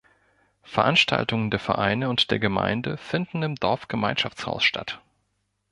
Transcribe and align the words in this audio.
Veranstaltungen 0.63 1.51
der 1.51 1.59
Vereine 1.59 2.09
und 2.09 2.31
der 2.31 2.39
Gemeinde 2.39 2.97
finden 2.97 3.43
im 3.43 3.53
Dorfgemeinschaftshaus 3.53 4.63
statt. 4.63 4.99